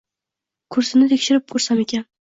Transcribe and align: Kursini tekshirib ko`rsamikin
Kursini 0.77 1.11
tekshirib 1.13 1.47
ko`rsamikin 1.57 2.09